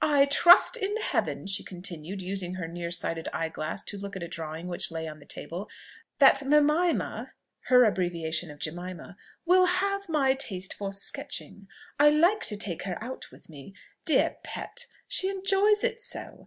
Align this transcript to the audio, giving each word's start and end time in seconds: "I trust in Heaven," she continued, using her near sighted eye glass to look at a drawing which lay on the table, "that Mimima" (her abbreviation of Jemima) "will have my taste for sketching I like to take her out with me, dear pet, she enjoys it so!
"I 0.00 0.24
trust 0.24 0.78
in 0.78 0.96
Heaven," 0.96 1.46
she 1.46 1.62
continued, 1.62 2.22
using 2.22 2.54
her 2.54 2.66
near 2.66 2.90
sighted 2.90 3.28
eye 3.34 3.50
glass 3.50 3.84
to 3.84 3.98
look 3.98 4.16
at 4.16 4.22
a 4.22 4.28
drawing 4.28 4.66
which 4.66 4.90
lay 4.90 5.06
on 5.06 5.18
the 5.18 5.26
table, 5.26 5.68
"that 6.20 6.42
Mimima" 6.42 7.32
(her 7.66 7.84
abbreviation 7.84 8.50
of 8.50 8.58
Jemima) 8.60 9.18
"will 9.44 9.66
have 9.66 10.08
my 10.08 10.32
taste 10.32 10.72
for 10.72 10.90
sketching 10.90 11.68
I 12.00 12.08
like 12.08 12.46
to 12.46 12.56
take 12.56 12.84
her 12.84 12.96
out 13.04 13.30
with 13.30 13.50
me, 13.50 13.74
dear 14.06 14.36
pet, 14.42 14.86
she 15.06 15.28
enjoys 15.28 15.84
it 15.84 16.00
so! 16.00 16.42